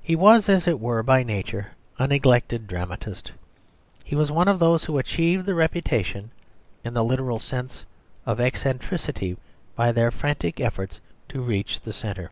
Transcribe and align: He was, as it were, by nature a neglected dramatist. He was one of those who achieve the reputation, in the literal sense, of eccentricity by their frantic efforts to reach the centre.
He 0.00 0.16
was, 0.16 0.48
as 0.48 0.66
it 0.66 0.80
were, 0.80 1.02
by 1.02 1.22
nature 1.22 1.72
a 1.98 2.06
neglected 2.08 2.66
dramatist. 2.66 3.32
He 4.02 4.16
was 4.16 4.32
one 4.32 4.48
of 4.48 4.58
those 4.58 4.84
who 4.84 4.96
achieve 4.96 5.44
the 5.44 5.54
reputation, 5.54 6.30
in 6.82 6.94
the 6.94 7.04
literal 7.04 7.38
sense, 7.38 7.84
of 8.24 8.40
eccentricity 8.40 9.36
by 9.76 9.92
their 9.92 10.10
frantic 10.10 10.60
efforts 10.60 11.02
to 11.28 11.42
reach 11.42 11.82
the 11.82 11.92
centre. 11.92 12.30